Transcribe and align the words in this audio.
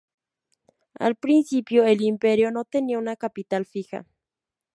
Al 0.95 1.15
principio 1.15 1.83
el 1.85 2.01
imperio 2.01 2.49
no 2.49 2.65
tenía 2.65 2.97
una 2.97 3.15
capital 3.15 3.67
fija. 3.67 4.07